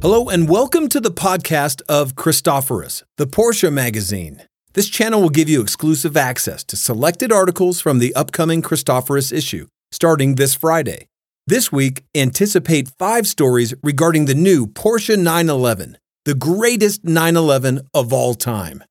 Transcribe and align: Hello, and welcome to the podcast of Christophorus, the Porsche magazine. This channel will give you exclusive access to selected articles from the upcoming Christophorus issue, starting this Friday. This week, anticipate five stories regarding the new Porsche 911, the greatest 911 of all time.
Hello, 0.00 0.28
and 0.28 0.48
welcome 0.48 0.88
to 0.90 1.00
the 1.00 1.10
podcast 1.10 1.82
of 1.88 2.14
Christophorus, 2.14 3.02
the 3.16 3.26
Porsche 3.26 3.72
magazine. 3.72 4.44
This 4.74 4.88
channel 4.88 5.20
will 5.20 5.28
give 5.28 5.48
you 5.48 5.60
exclusive 5.60 6.16
access 6.16 6.62
to 6.66 6.76
selected 6.76 7.32
articles 7.32 7.80
from 7.80 7.98
the 7.98 8.14
upcoming 8.14 8.62
Christophorus 8.62 9.32
issue, 9.36 9.66
starting 9.90 10.36
this 10.36 10.54
Friday. 10.54 11.08
This 11.48 11.72
week, 11.72 12.04
anticipate 12.14 12.92
five 12.96 13.26
stories 13.26 13.74
regarding 13.82 14.26
the 14.26 14.36
new 14.36 14.68
Porsche 14.68 15.16
911, 15.16 15.98
the 16.24 16.36
greatest 16.36 17.02
911 17.02 17.80
of 17.92 18.12
all 18.12 18.34
time. 18.34 18.84